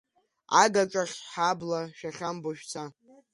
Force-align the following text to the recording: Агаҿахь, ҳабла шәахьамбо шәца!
Агаҿахь, 0.61 1.17
ҳабла 1.31 1.81
шәахьамбо 1.97 2.49
шәца! 2.57 2.83